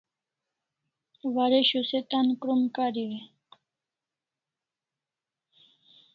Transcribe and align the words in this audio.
Waresho 1.33 1.81
se 1.89 1.99
tan 2.09 2.27
krom 2.41 2.61
kariu 2.75 3.11
e? 3.19 3.21